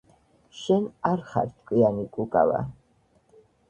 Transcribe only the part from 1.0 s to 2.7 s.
არ ხარ ჭკვიანი კუკავა